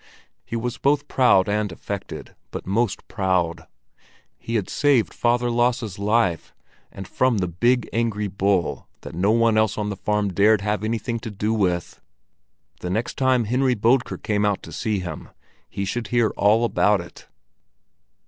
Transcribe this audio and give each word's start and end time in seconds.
He 0.43 0.55
was 0.55 0.79
both 0.79 1.07
proud 1.07 1.47
and 1.47 1.71
affected, 1.71 2.33
but 2.49 2.65
most 2.65 3.07
proud. 3.07 3.67
He 4.39 4.55
had 4.55 4.67
saved 4.67 5.13
Father 5.13 5.51
Lasse's 5.51 5.99
life, 5.99 6.55
and 6.91 7.07
from 7.07 7.37
the 7.37 7.47
big, 7.47 7.87
angry 7.93 8.27
bull 8.27 8.87
that 9.01 9.13
no 9.13 9.29
one 9.29 9.59
else 9.59 9.77
on 9.77 9.89
the 9.91 9.95
farm 9.95 10.33
dared 10.33 10.61
have 10.61 10.83
anything 10.83 11.19
to 11.19 11.29
do 11.29 11.53
with. 11.53 12.01
The 12.79 12.89
next 12.89 13.15
time 13.15 13.43
Henry 13.43 13.75
Bodker 13.75 14.17
came 14.17 14.43
out 14.43 14.63
to 14.63 14.71
see 14.73 14.97
him, 15.01 15.29
he 15.69 15.85
should 15.85 16.07
hear 16.07 16.29
all 16.31 16.65
about 16.65 16.99
it. 16.99 17.27